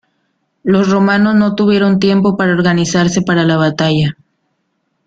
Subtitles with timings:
[0.63, 4.17] Los romanos no tuvieron tiempo para organizarse para la batalla.